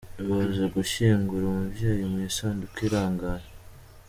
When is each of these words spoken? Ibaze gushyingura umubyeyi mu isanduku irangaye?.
Ibaze 0.21 0.63
gushyingura 0.75 1.43
umubyeyi 1.47 2.03
mu 2.11 2.17
isanduku 2.29 2.77
irangaye?. 2.87 3.45